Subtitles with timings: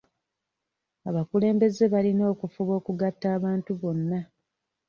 [1.09, 4.19] Abakulembeze balina okufuba okugatta abantu bonna.